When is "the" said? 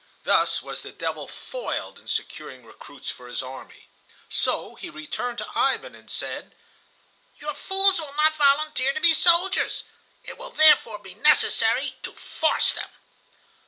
0.81-0.91